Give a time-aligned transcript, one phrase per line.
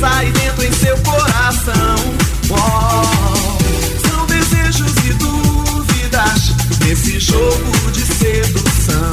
[0.00, 1.96] sai dentro em seu coração.
[2.48, 9.10] Oh, são desejos e dúvidas nesse jogo de sedução.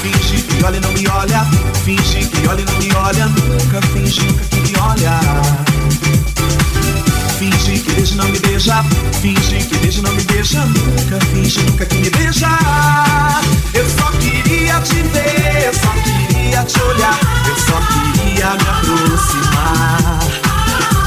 [0.00, 1.46] Finge que olha e não me olha,
[1.84, 5.20] finge que olha e não me olha, nunca finge nunca que me olha.
[7.38, 8.84] Finge que beija e não me beija,
[9.20, 12.48] finge que beija e não me beija, nunca finge nunca que me beija.
[13.74, 18.68] Eu só queria te ver, eu só queria te olhar, eu só queria queria me
[18.68, 20.18] aproximar.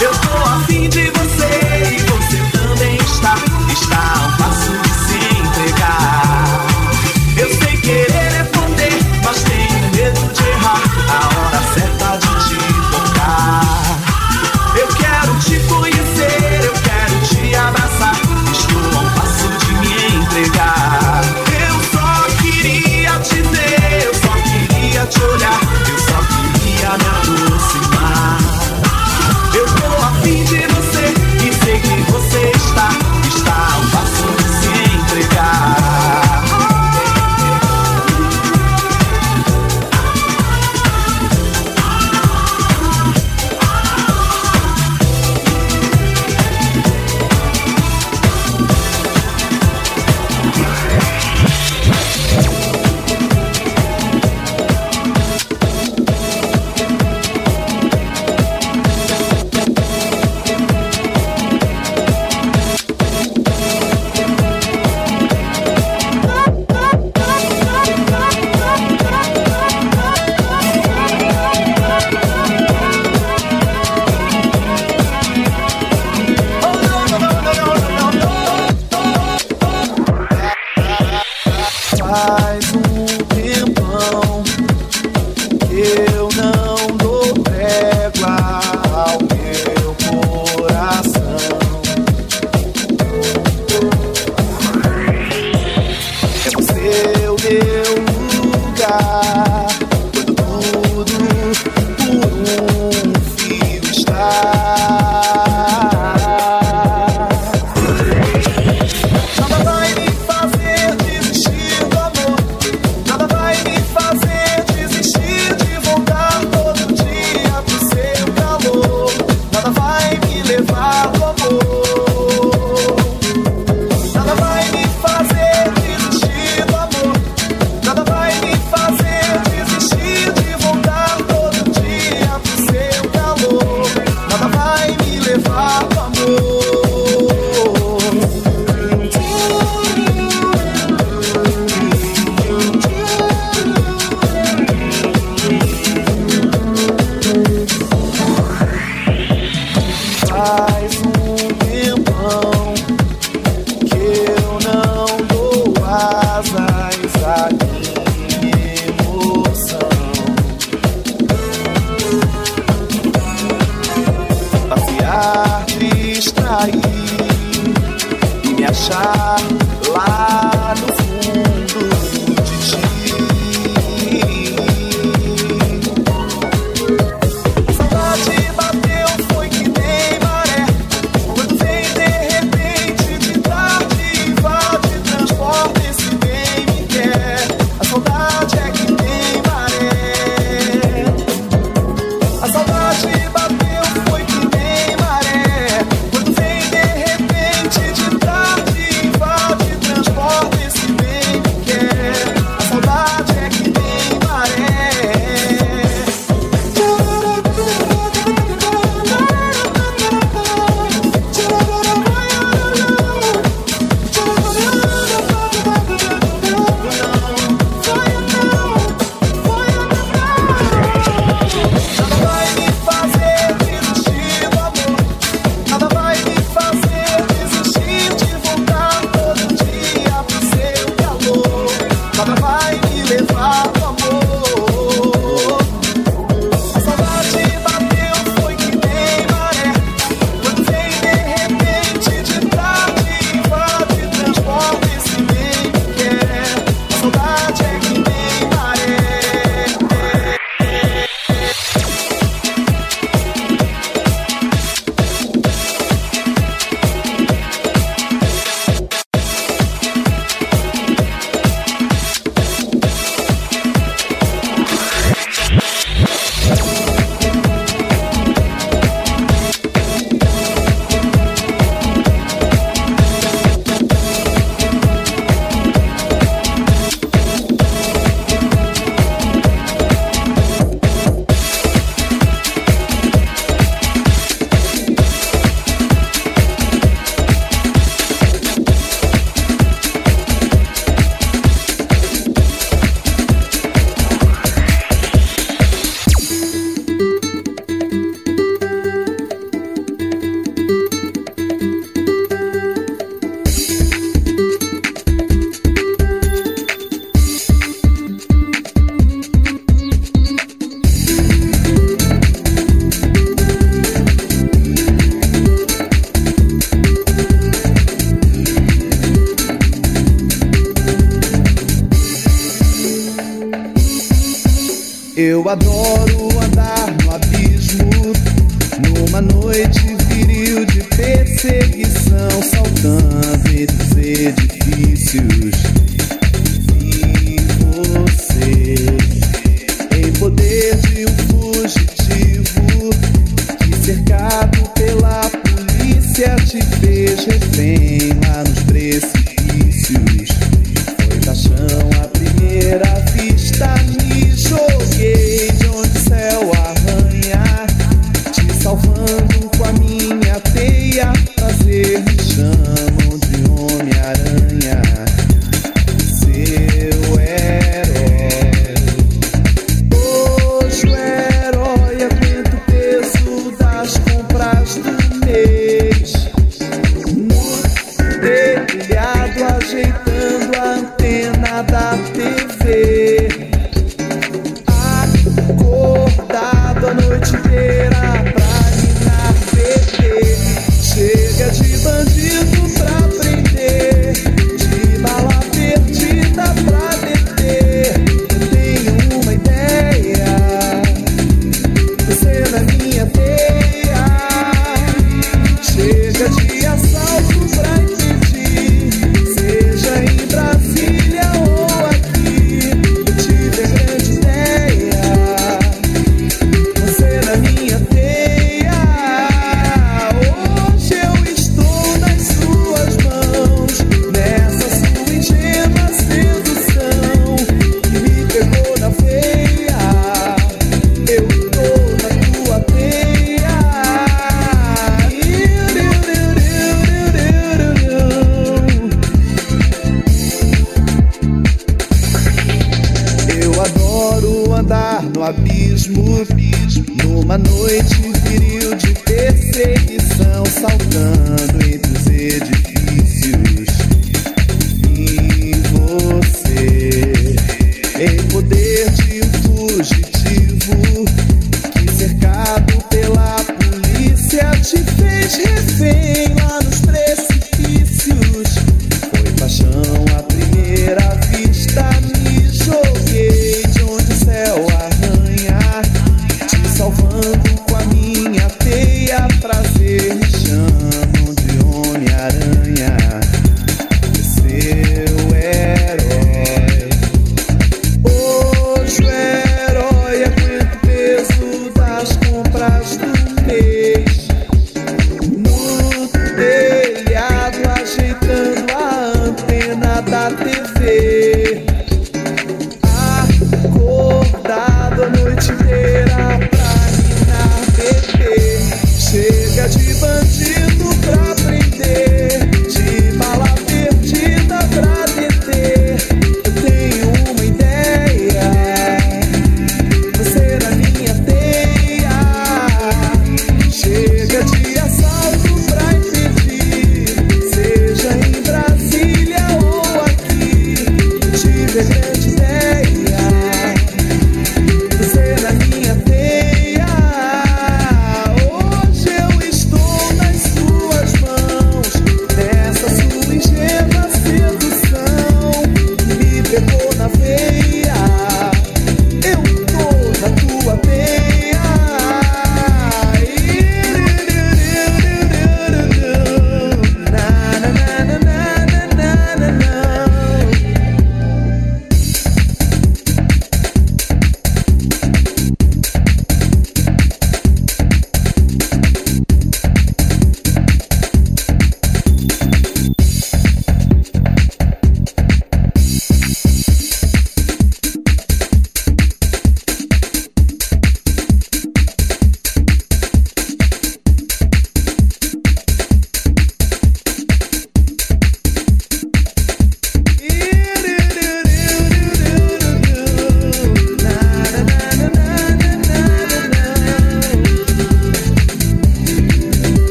[0.00, 1.15] Eu tô afim de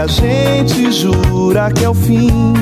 [0.00, 2.54] a gente jura que é o fim.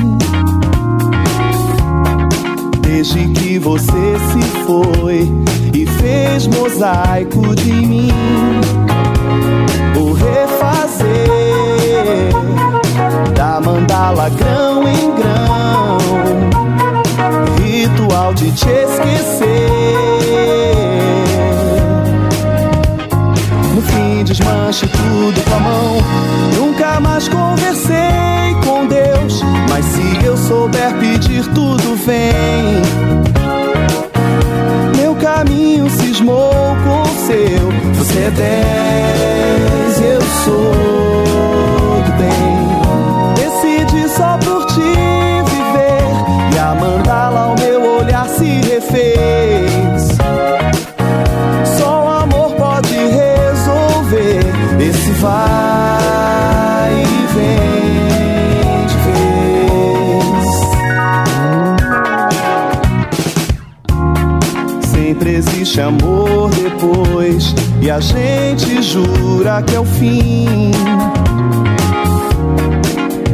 [2.81, 5.31] Desde que você se foi
[5.73, 8.11] e fez mosaico de mim,
[9.95, 11.07] o refazer
[13.33, 15.97] da mandala grão em grão,
[17.63, 20.78] ritual de te esquecer
[24.39, 25.97] desmanche tudo com a mão.
[26.55, 32.81] Nunca mais conversei com Deus, mas se eu souber pedir, tudo vem.
[34.95, 37.93] Meu caminho cismou com o seu.
[37.95, 41.08] Você é dez, eu sou
[67.81, 70.71] e a gente jura que é o fim.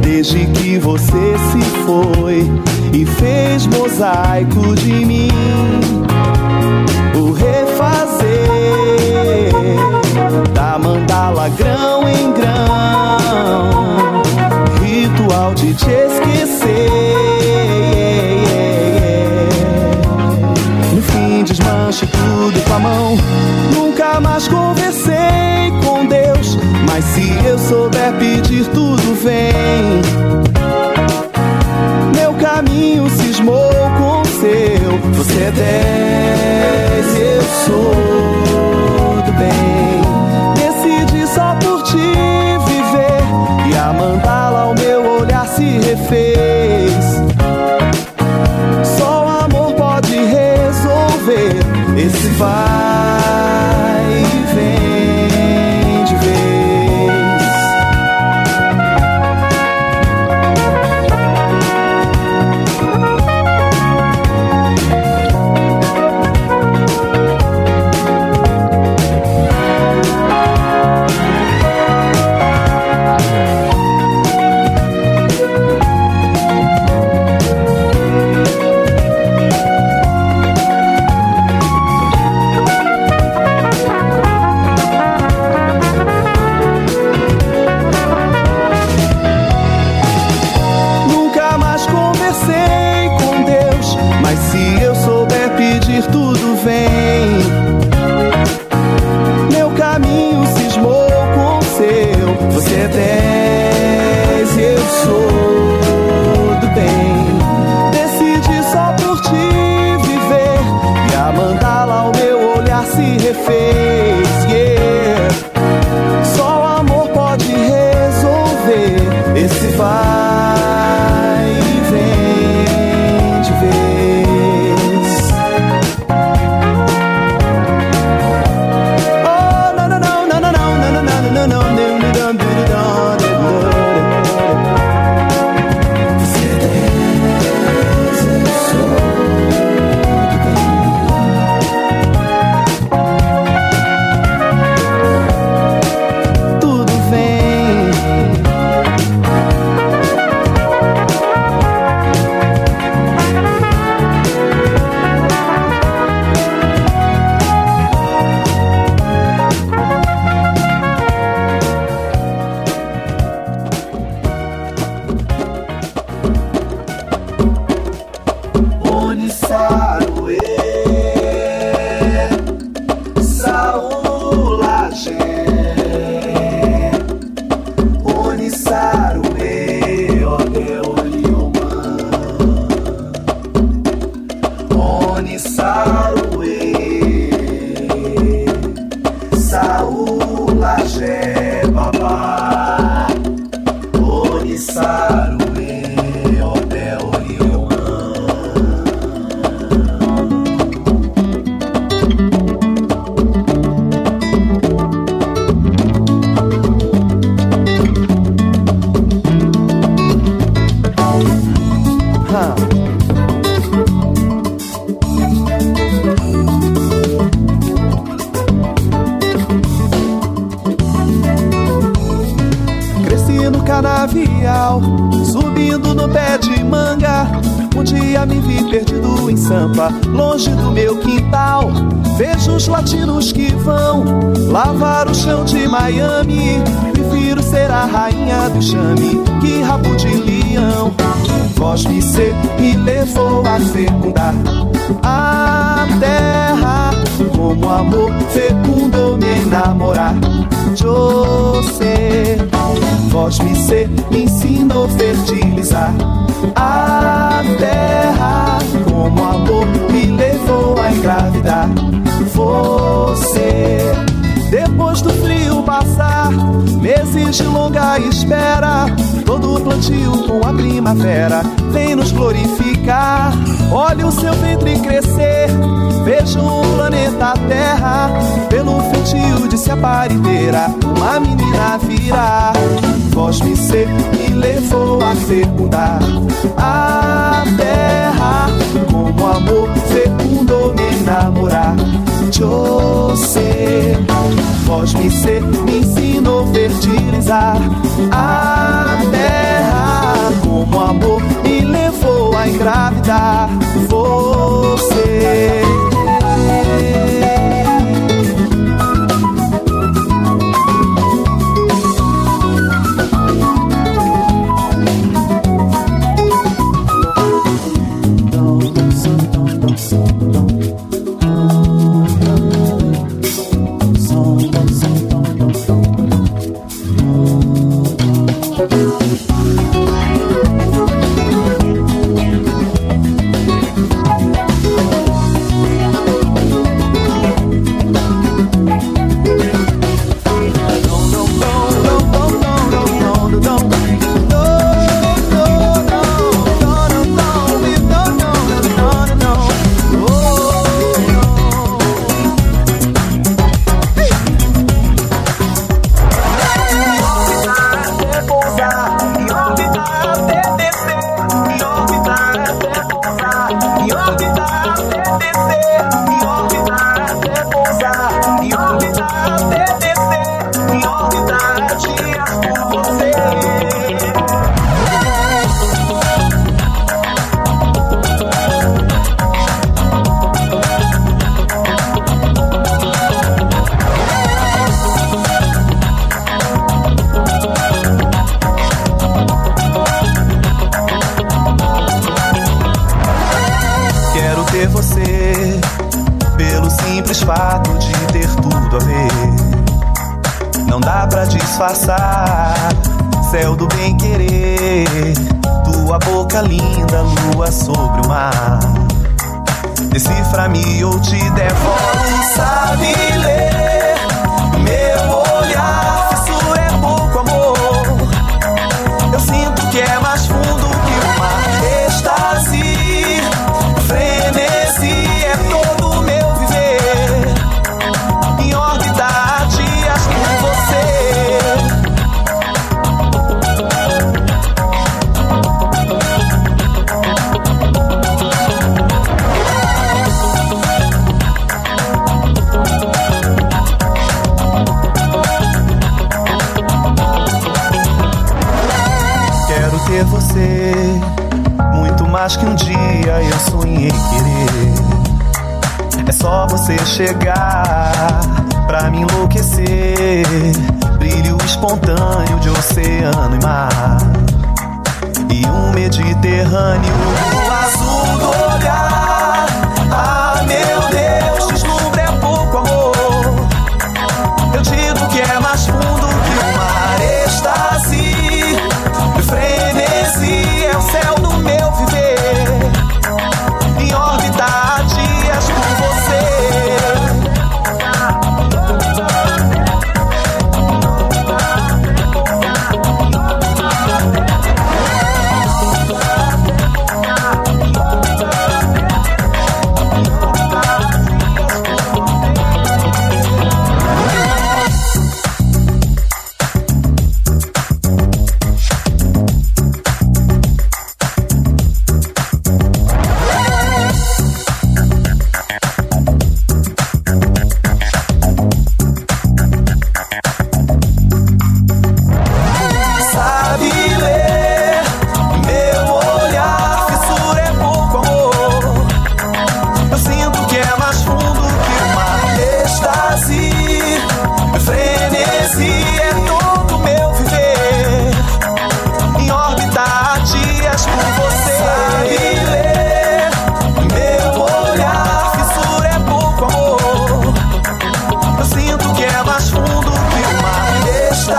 [0.00, 2.50] Desde que você se foi
[2.92, 5.28] e fez mosaico de mim,
[7.14, 8.26] o refazer
[10.54, 14.22] da mandala grão em grão,
[14.82, 17.25] ritual de te esquecer.
[21.96, 23.16] Desmanche tudo com a mão.
[23.74, 30.02] Nunca mais conversei com Deus, mas se eu souber pedir, tudo vem.
[32.14, 35.14] Meu caminho cismou com o seu.
[35.14, 38.15] Você é dez, eu sou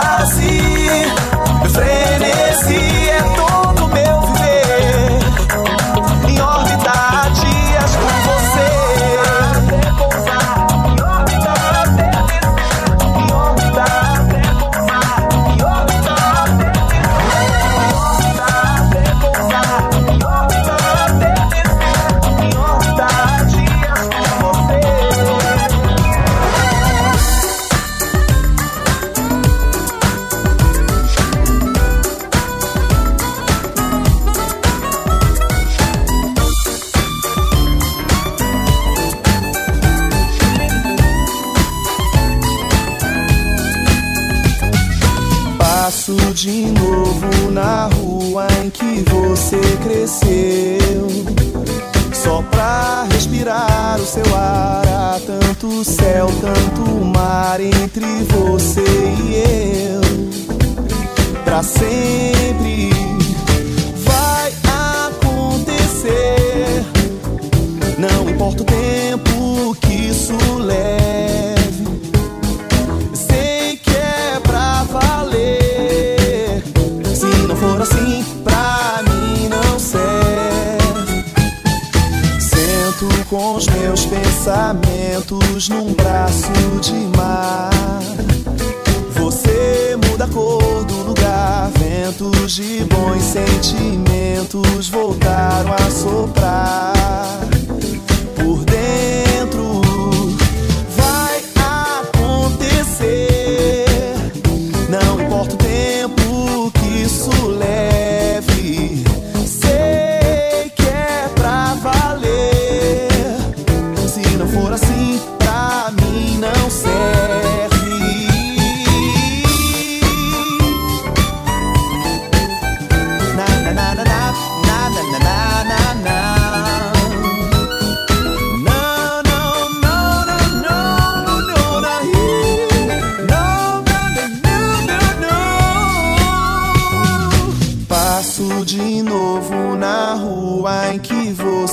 [0.00, 0.57] fantasia.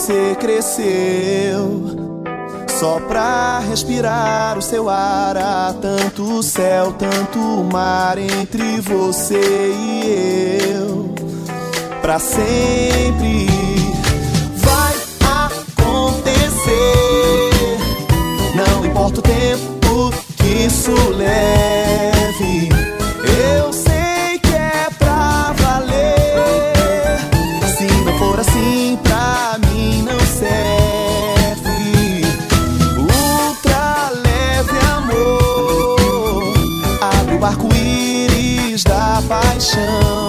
[0.06, 2.22] Você cresceu.
[2.80, 7.40] Só pra respirar o seu ar, há tanto céu, tanto
[7.72, 9.42] mar entre você
[9.74, 11.16] e eu.
[12.04, 13.48] Pra sempre
[14.58, 14.94] vai
[15.82, 16.70] acontecer.
[18.54, 22.75] Não importa o tempo que isso leve.
[39.28, 40.25] Paixão.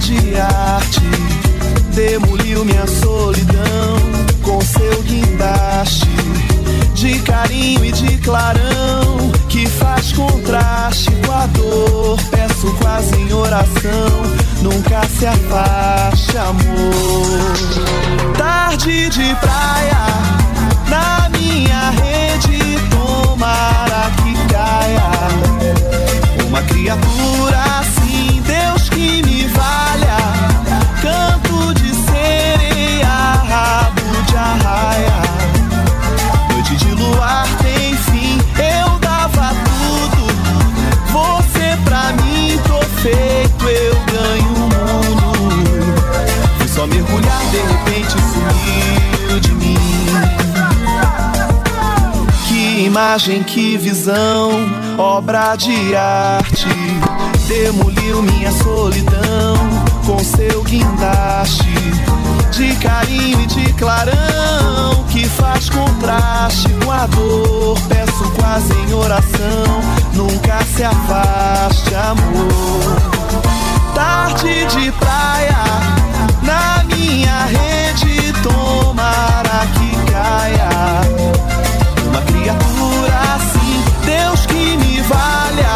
[0.00, 1.00] De arte.
[1.94, 3.96] Demoliu minha solidão
[4.42, 6.08] com seu guindaste
[6.94, 12.18] de carinho e de clarão que faz contraste com a dor.
[12.30, 14.10] Peço quase em oração,
[14.62, 18.36] nunca se afaste, amor.
[18.36, 20.06] Tarde de praia,
[20.88, 25.10] na minha rede, tomara que caia.
[26.46, 27.79] Uma criatura
[47.50, 49.76] de repente sumiu de mim.
[52.48, 54.50] Que imagem, que visão,
[54.98, 56.68] obra de arte.
[57.48, 59.56] Demoliu minha solidão
[60.06, 61.68] com seu guindaste
[62.52, 67.78] de carinho e de clarão que faz contraste com a dor.
[67.88, 69.80] Peço quase em oração,
[70.14, 73.00] nunca se afaste, amor.
[73.94, 75.56] Tarde de praia,
[76.42, 80.70] na minha rede, tomara que caia.
[82.08, 85.74] Uma criatura assim, Deus que me valha.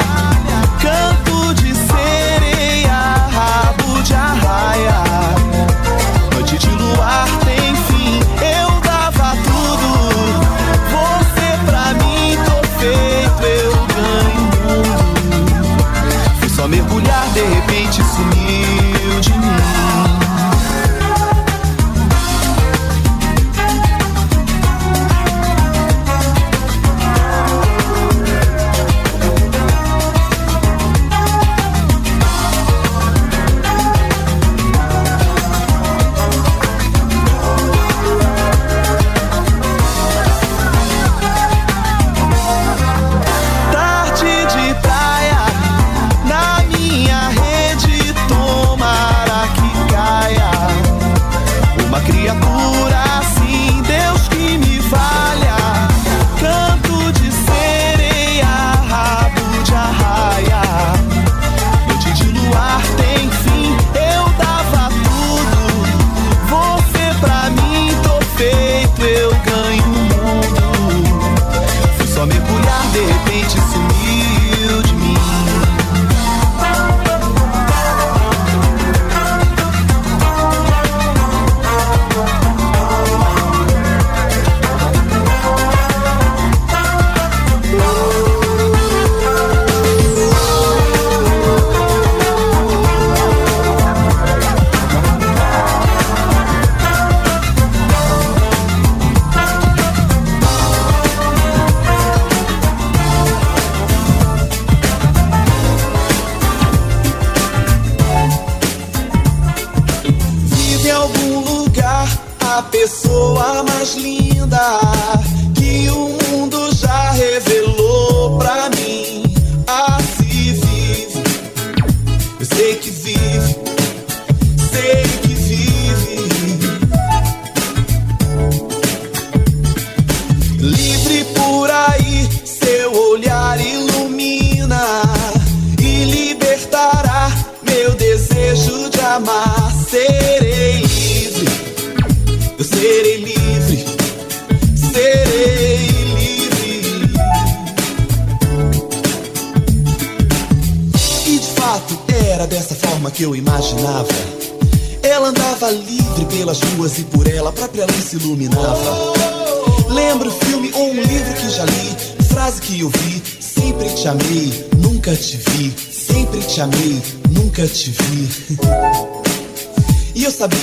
[0.80, 2.98] Canto de sereia,
[3.32, 5.02] rabo de arraia.
[6.32, 9.88] Noite de luar tem fim, eu dava tudo.
[10.90, 15.84] Você pra mim, tô feito, eu ganho mundo.
[16.40, 18.73] Fui só mergulhar, de repente sumir.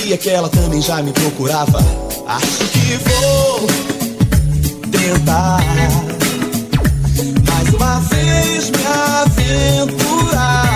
[0.02, 1.78] Sabia que ela também já me procurava.
[2.26, 3.66] Acho que vou
[4.90, 5.60] tentar
[7.46, 8.84] mais uma vez me
[9.22, 10.71] aventurar.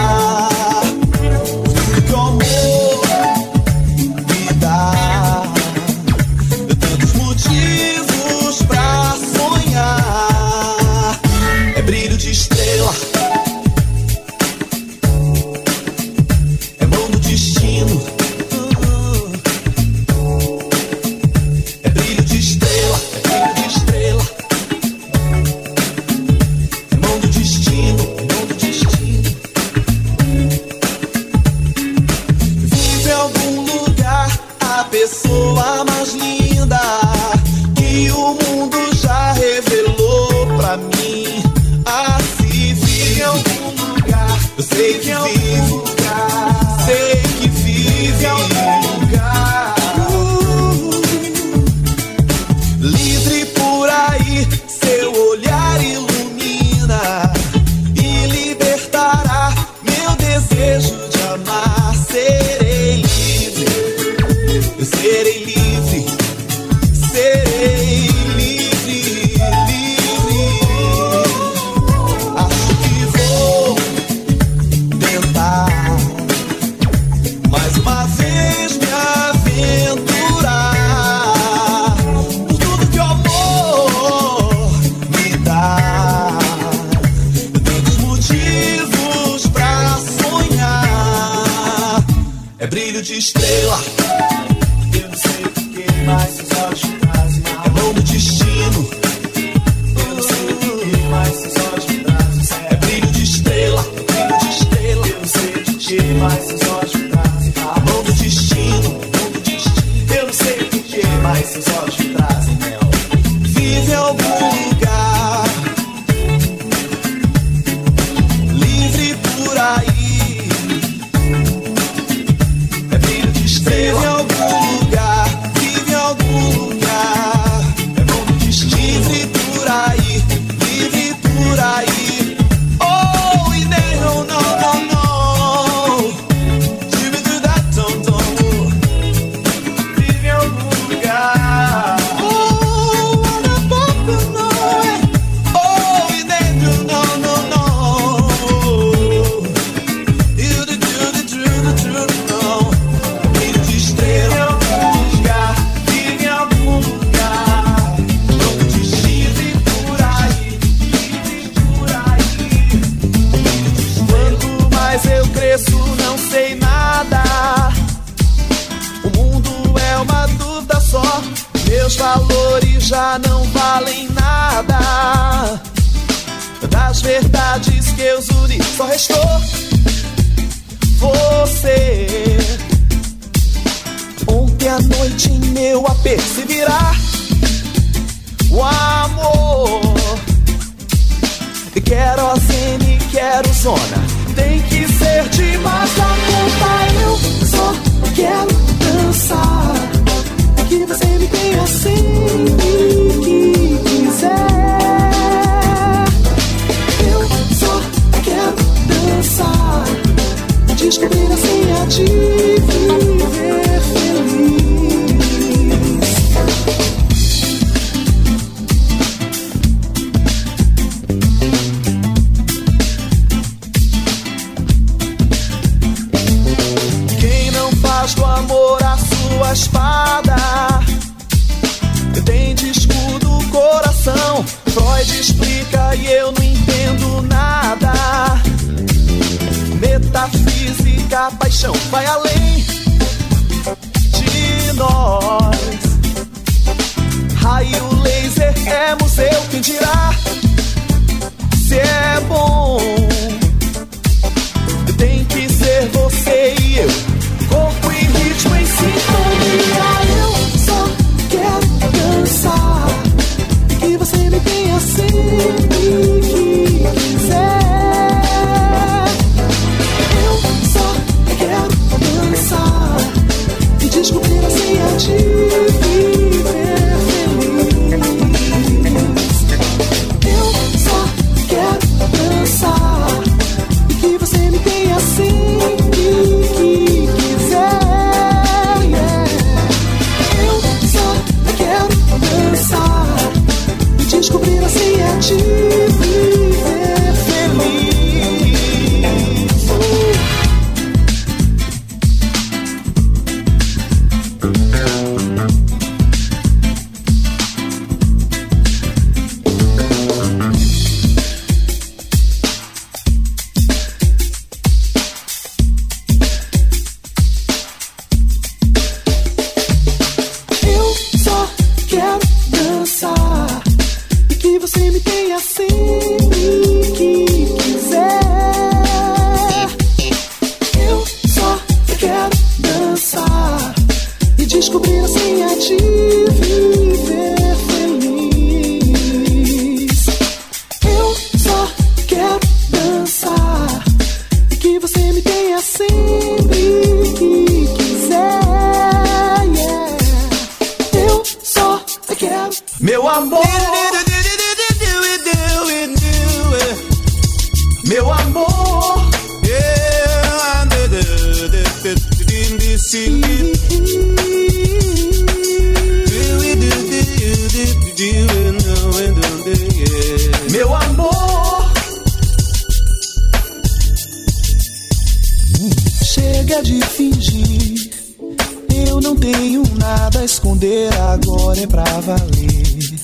[380.36, 382.94] esconder agora é pra valer.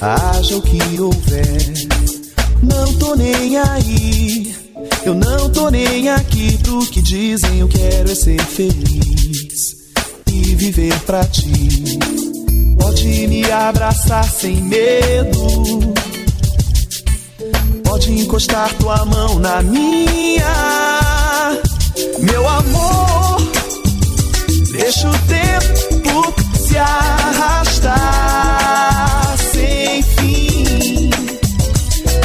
[0.00, 1.72] Haja o que houver,
[2.62, 4.54] não tô nem aí.
[5.04, 7.58] Eu não tô nem aqui pro que dizem.
[7.58, 9.76] Eu quero é ser feliz
[10.28, 11.98] e viver pra ti.
[12.78, 15.94] Pode me abraçar sem medo.
[17.84, 20.54] Pode encostar tua mão na minha,
[22.20, 23.50] meu amor.
[24.70, 27.96] Deixa o tempo se arrastar
[29.38, 31.10] sem fim,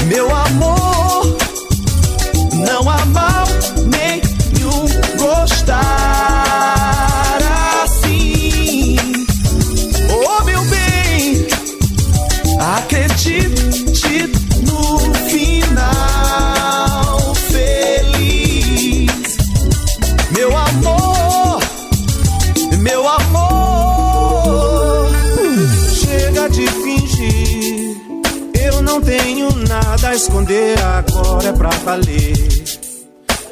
[0.07, 0.72] meu amor.
[30.23, 32.33] esconder, agora é pra valer.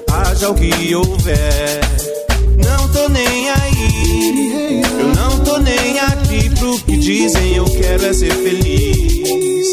[0.09, 1.81] Haja o que houver.
[2.65, 7.55] Não tô nem aí, eu não tô nem aqui pro que dizem.
[7.55, 9.67] Eu quero é ser feliz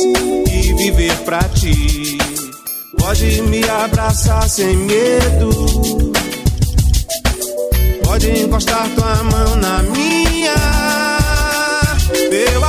[0.53, 2.19] e viver pra ti.
[2.99, 6.13] Pode me abraçar sem medo.
[8.05, 10.55] Pode encostar tua mão na minha.
[12.31, 12.65] Eu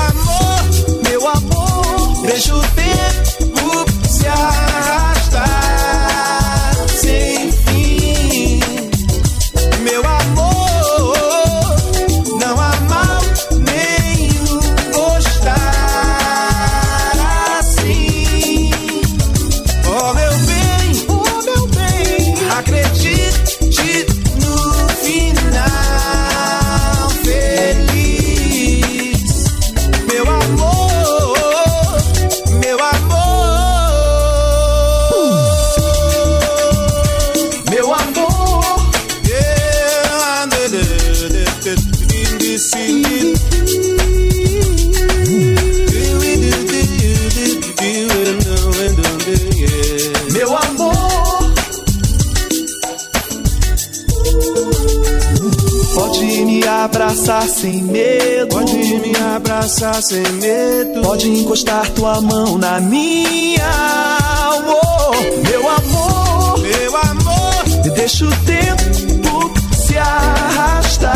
[57.60, 58.55] sem medo.
[58.55, 61.01] Pode me abraçar sem medo.
[61.01, 64.18] Pode encostar tua mão na minha.
[64.66, 65.12] Oh,
[65.49, 67.66] meu amor, meu amor.
[67.95, 71.12] Deixa o tempo se arrastar.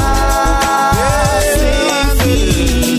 [1.55, 2.92] Sem fim.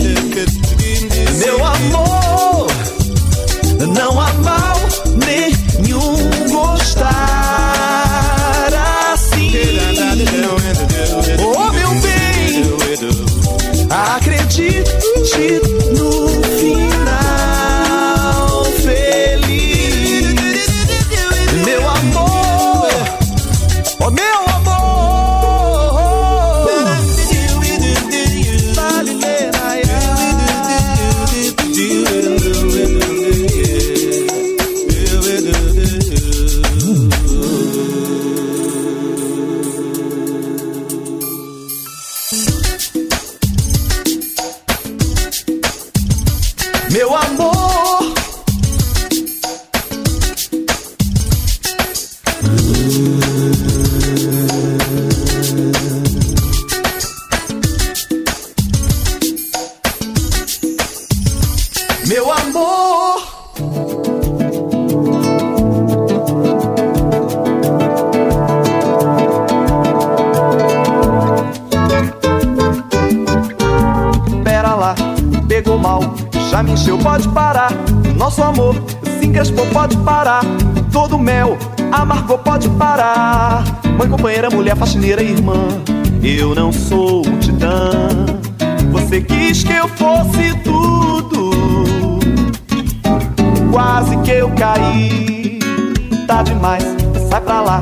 [96.27, 96.83] Tá demais,
[97.29, 97.81] sai pra lá.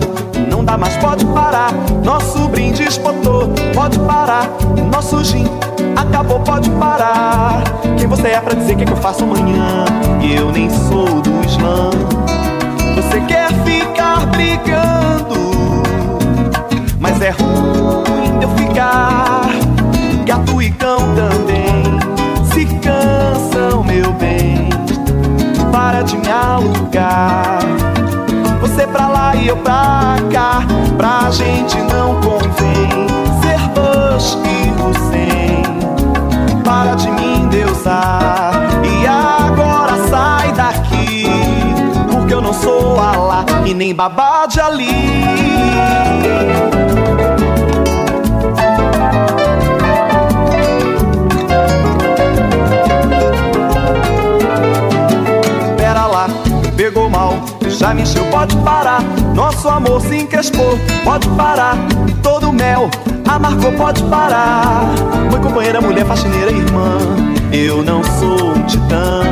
[0.49, 1.71] Não dá mais, pode parar.
[2.03, 4.49] Nosso brinde espotou, pode parar.
[4.91, 5.45] Nosso gin
[5.95, 7.63] acabou, pode parar.
[7.97, 9.85] Quem você é pra dizer o que, que eu faço amanhã?
[10.21, 11.89] E eu nem sou do Islã.
[12.95, 15.83] Você quer ficar brigando,
[16.99, 19.49] mas é ruim eu ficar.
[20.25, 21.99] Gato e cão também
[22.53, 24.52] se cansam, meu bem.
[25.83, 27.59] Para de me alugar.
[28.61, 30.61] Você pra lá e eu pra cá.
[30.95, 33.05] Pra gente não convém
[33.41, 36.63] ser Bush e Hussein.
[36.63, 38.53] Para de me endeusar.
[38.81, 41.25] E agora sai daqui.
[42.09, 44.87] Porque eu não sou Alá e nem babá de Ali.
[57.83, 59.03] Já me encheu, pode parar.
[59.35, 61.75] Nosso amor se encrespou, pode parar.
[62.21, 62.89] Todo mel
[63.27, 64.85] amargou, pode parar.
[65.29, 66.97] Mãe, companheira, mulher, faxineira, irmã.
[67.51, 69.23] Eu não sou um titã.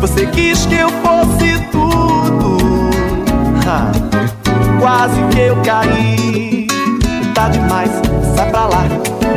[0.00, 2.56] Você quis que eu fosse tudo.
[3.68, 3.92] Ha,
[4.80, 6.66] quase que eu caí.
[7.34, 7.90] Tá demais,
[8.36, 8.84] sai pra lá.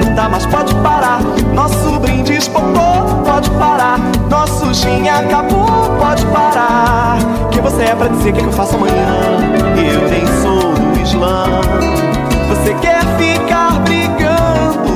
[0.01, 1.19] Não dá mais, pode parar.
[1.53, 3.93] Nosso brinde espotou, pode parar.
[4.34, 7.19] Nosso gin acabou, pode parar.
[7.51, 9.38] Quem você é pra dizer o que, que eu faço amanhã?
[9.77, 11.61] Eu nem sou do Islã.
[12.49, 14.91] Você quer ficar brigando,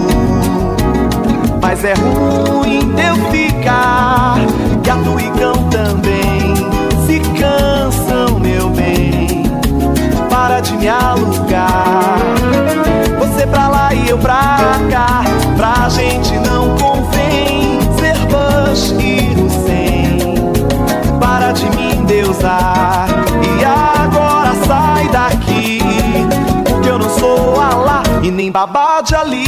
[1.61, 4.39] mas é ruim eu ficar.
[4.83, 6.55] Gato e cão também
[7.05, 9.43] se cansam, meu bem.
[10.31, 12.17] Para de me alugar.
[13.19, 15.21] Você pra lá e eu pra cá.
[15.55, 16.96] Pra gente não convém
[22.07, 22.57] deusa.
[23.59, 25.81] E agora sai daqui
[26.65, 29.45] Porque eu não sou alá e nem babá de ali.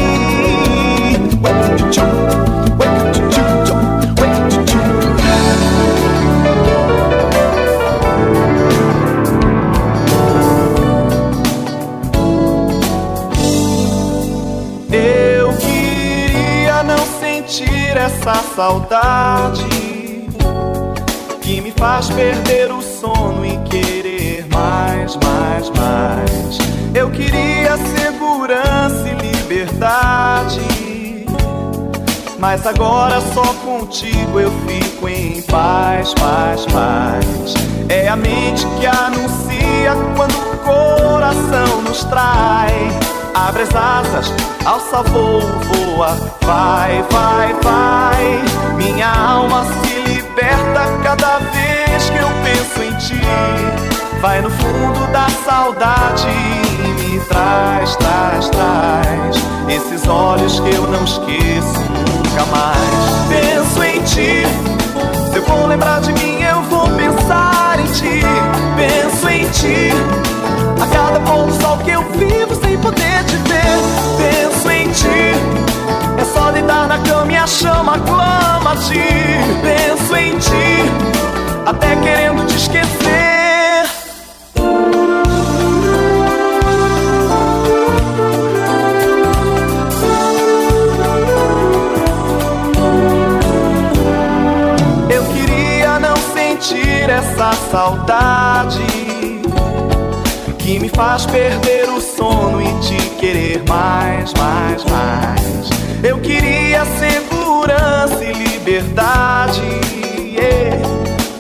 [14.92, 19.79] Eu queria não sentir essa saudade
[21.80, 26.58] faz perder o sono e querer mais, mais, mais.
[26.94, 30.60] Eu queria segurança e liberdade.
[32.38, 37.54] Mas agora só contigo eu fico em paz, paz, paz.
[37.88, 42.74] É a mente que anuncia quando o coração nos trai.
[43.34, 44.34] Abre as asas,
[44.66, 46.10] alça voo, voa,
[46.42, 48.76] vai, vai, vai.
[48.76, 51.69] Minha alma se liberta cada vez
[54.20, 59.38] Vai no fundo da saudade e me traz, traz, traz.
[59.70, 63.30] Esses olhos que eu não esqueço nunca mais.
[63.30, 64.44] Penso em ti,
[65.32, 68.22] se eu vou lembrar de mim, eu vou pensar em ti.
[68.76, 69.94] Penso em ti,
[70.82, 73.80] a cada pôr do sol que eu vivo sem poder te ver.
[74.18, 75.34] Penso em ti,
[76.18, 79.02] é só deitar na cama e a chama clama a ti.
[79.62, 80.84] Penso em ti,
[81.66, 83.86] até querendo te esquecer.
[95.10, 98.86] Eu queria não sentir essa saudade
[100.58, 105.70] que me faz perder o sono e te querer mais, mais, mais.
[106.04, 110.09] Eu queria segurança e liberdade.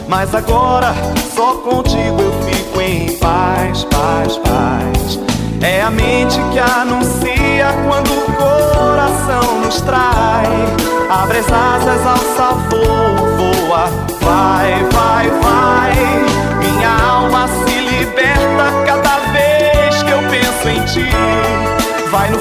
[0.10, 0.94] Mas agora
[1.36, 5.20] só contigo eu fico em paz, paz, paz.
[5.62, 10.48] É a mente que anuncia quando o coração nos trai.
[11.10, 13.86] Abre as asas, alça voo, voa,
[14.20, 15.94] vai, vai, vai.
[16.58, 21.10] Minha alma se liberta cada vez que eu penso em ti.
[22.10, 22.39] Vai no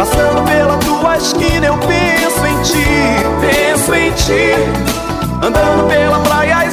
[0.00, 2.80] passando pela tua esquina eu penso em ti.
[3.38, 4.54] Penso em ti,
[5.46, 6.64] andando pela praia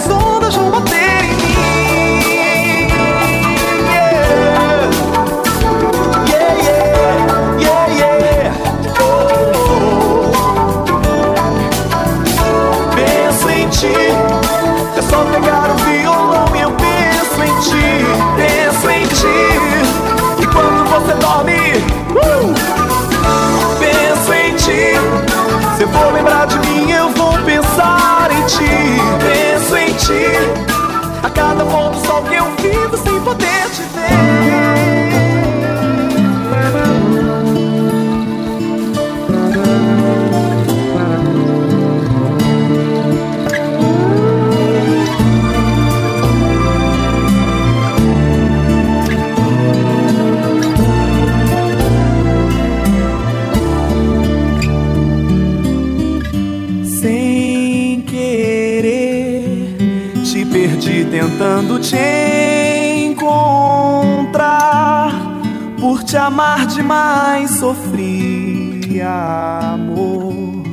[66.38, 70.64] amar demais, sofri amor.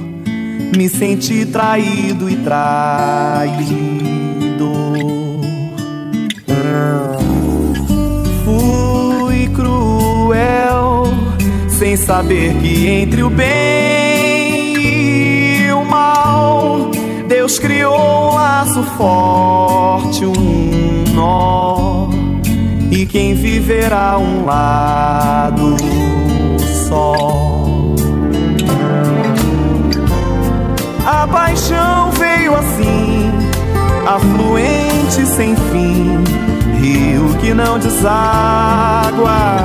[0.77, 3.55] Me senti traído e traído.
[8.45, 11.05] Fui cruel,
[11.71, 16.91] sem saber que entre o bem e o mal,
[17.27, 22.14] Deus criou um laço forte, um nó.
[23.15, 25.77] Quem viverá um lado
[26.89, 27.15] só.
[31.07, 33.31] A paixão veio assim,
[34.05, 36.25] afluente sem fim,
[36.81, 39.59] rio que não deságua.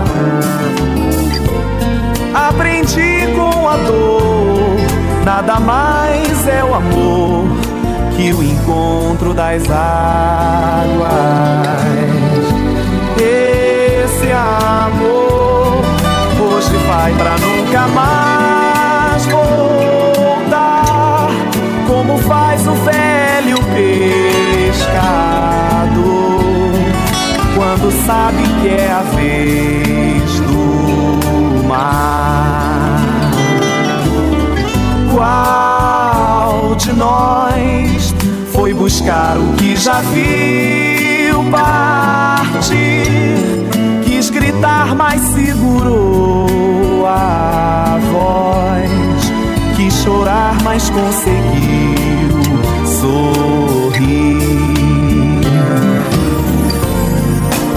[2.36, 4.76] Aprendi com a dor,
[5.26, 7.47] nada mais é o amor
[8.16, 11.10] que o encontro das águas.
[14.40, 15.84] Amor
[16.42, 21.28] hoje vai pra nunca mais voltar,
[21.88, 25.10] como faz o velho pescador.
[28.06, 33.00] sabe que é a vez do mar.
[35.14, 38.14] Qual de nós
[38.52, 43.59] foi buscar o que já viu partir?
[44.60, 48.91] Gritar, mas segurou a voz.
[49.78, 52.41] Quis chorar, mas conseguiu
[52.99, 54.39] sorrir.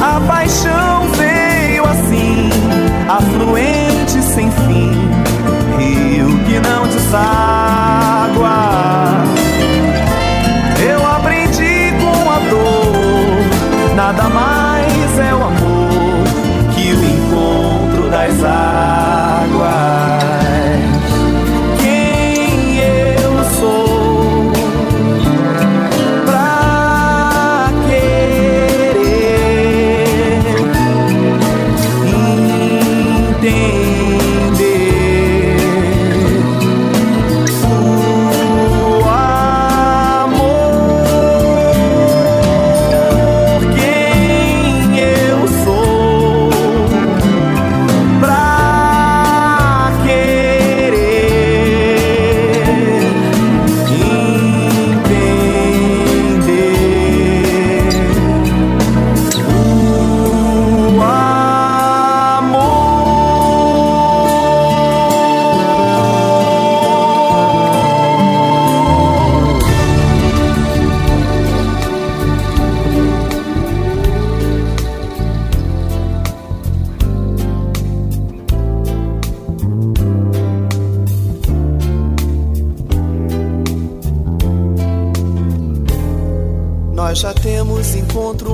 [0.02, 2.50] A paixão veio assim,
[3.08, 4.90] afluente sem fim,
[5.78, 7.22] rio que não deságua.
[10.84, 14.31] Eu aprendi com a dor, nada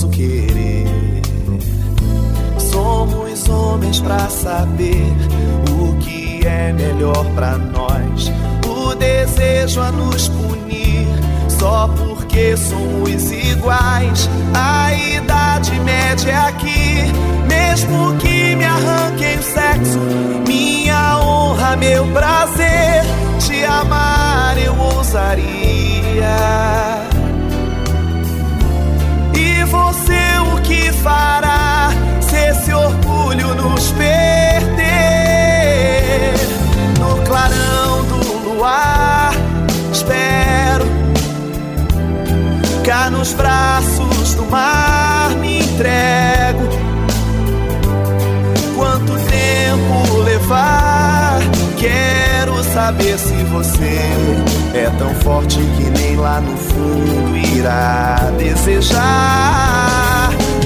[0.00, 0.86] doloroso querer.
[2.58, 5.12] Somos homens pra saber
[5.70, 8.32] o que é melhor pra nós.
[8.66, 11.06] O desejo a nos punir
[11.48, 14.28] só porque somos iguais.
[14.54, 17.04] A idade média é aqui,
[17.48, 19.98] mesmo que me arranquem o sexo,
[20.46, 23.02] minha honra, meu prazer,
[23.38, 25.60] te amar eu ousaria.
[31.02, 31.90] Fará
[32.20, 34.80] se esse orgulho nos perder?
[36.98, 39.32] No clarão do luar,
[39.92, 40.90] espero
[42.84, 46.68] Cá nos braços do mar me entrego.
[48.74, 51.38] Quanto tempo levar?
[51.78, 54.00] Quero saber se você
[54.74, 60.09] é tão forte que nem lá no fundo irá desejar.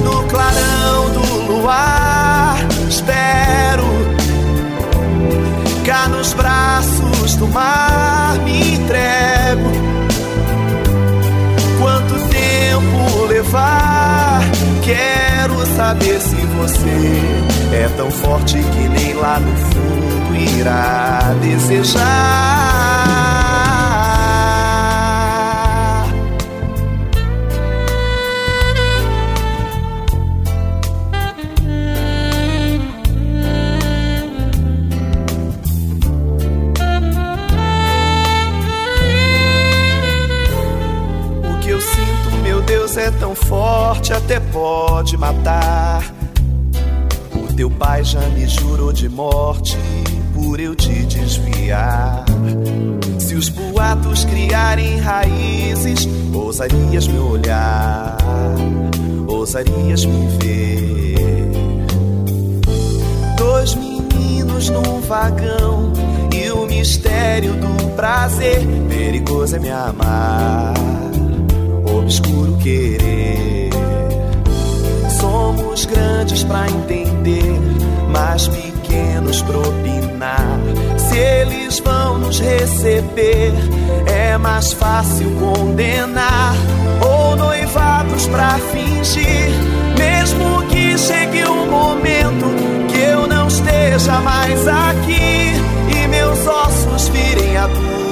[0.05, 3.83] No clarão do luar, espero.
[5.83, 9.95] Cá nos braços do mar me entrego
[12.75, 14.41] tempo levar.
[14.83, 22.84] Quero saber se você é tão forte que nem lá no fundo irá desejar.
[43.47, 46.03] Forte, até pode matar.
[47.33, 49.77] O teu pai já me jurou de morte
[50.33, 52.25] por eu te desviar.
[53.19, 58.17] Se os boatos criarem raízes, ousarias me olhar,
[59.27, 61.51] ousarias me ver.
[63.37, 65.93] Dois meninos num vagão
[66.33, 70.73] e o mistério do prazer, perigoso é me amar
[72.05, 72.94] obscuro querer.
[75.85, 77.59] Grandes para entender,
[78.11, 80.59] mas pequenos para.
[80.97, 83.53] Se eles vão nos receber,
[84.05, 86.55] é mais fácil condenar.
[87.01, 89.49] Ou noivados para fingir,
[89.97, 92.45] mesmo que chegue um momento
[92.89, 95.53] que eu não esteja mais aqui
[95.93, 98.04] e meus ossos virem a tubo.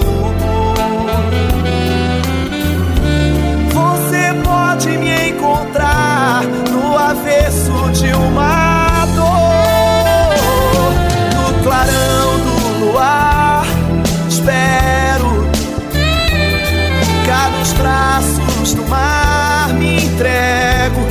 [7.14, 10.34] Avesso de uma dor,
[11.36, 13.66] no clarão do luar.
[14.28, 15.48] Espero
[17.28, 21.02] cá nos braços do mar me entrego.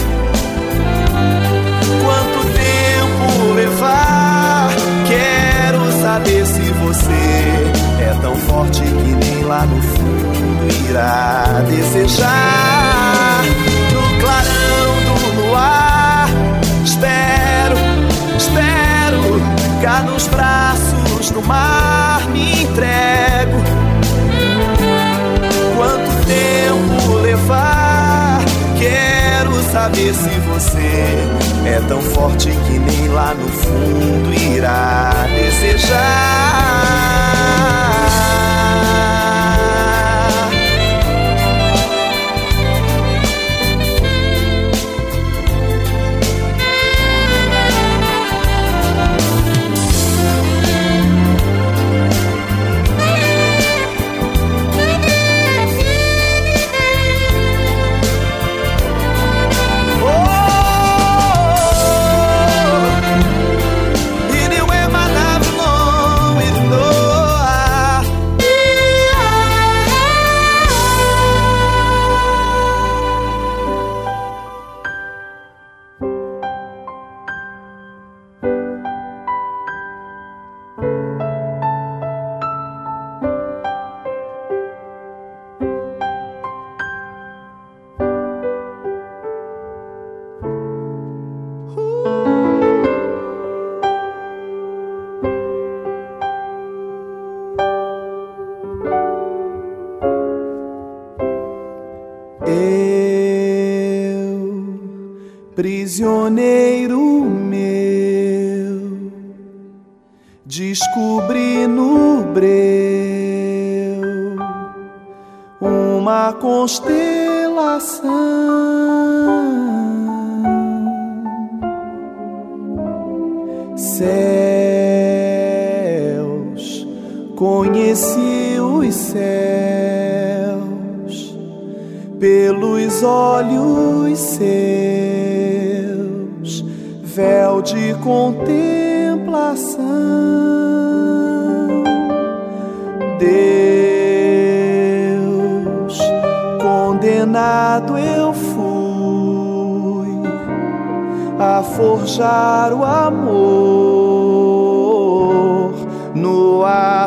[2.02, 4.70] Quanto tempo levar?
[5.06, 13.21] Quero saber se você é tão forte que nem lá no fundo irá desejar.
[19.82, 23.58] Cá nos braços do mar me entrego.
[25.76, 28.38] Quanto tempo levar?
[28.78, 31.16] Quero saber se você
[31.66, 37.41] é tão forte que nem lá no fundo irá desejar.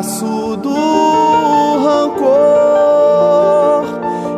[0.06, 0.72] No aço do
[1.84, 2.36] rancor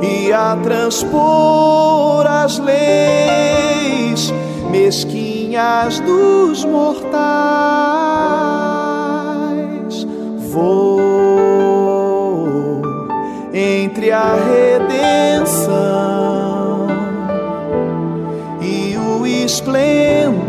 [0.02, 4.32] e a transpor as leis
[4.70, 7.18] mesquinhas dos mortais.
[10.50, 10.98] Vou
[13.52, 14.34] entre a
[14.88, 15.68] redenção
[18.62, 20.48] e o esplendor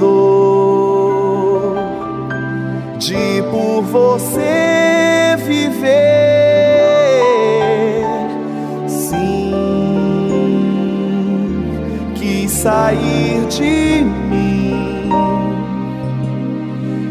[2.97, 4.78] de por você
[12.62, 15.10] sair de mim,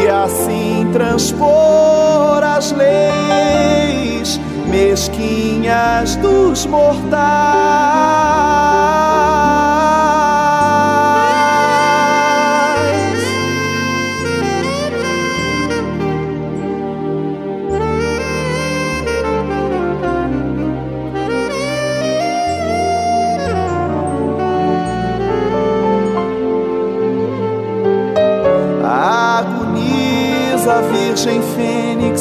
[0.00, 4.38] e assim transpor as leis
[4.70, 8.67] mesquinhas dos mortais.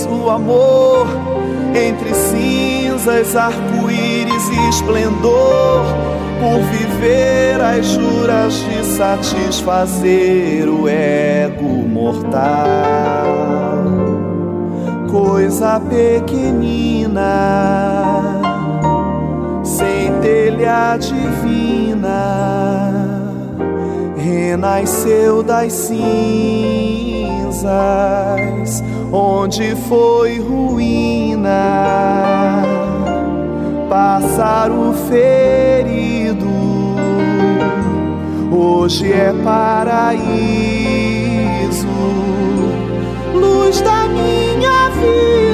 [0.06, 1.08] O amor
[1.74, 5.84] entre cinzas, arco-íris e esplendor,
[6.40, 12.38] por viver as juras de satisfazer o ego mortal.
[15.10, 17.22] Coisa pequenina,
[19.64, 22.68] centelha divina
[24.16, 25.98] renasceu das cinzas
[29.12, 31.52] onde foi ruína,
[33.90, 36.48] pássaro ferido,
[38.52, 40.28] hoje é paraíso,
[43.34, 45.47] luz da minha vida.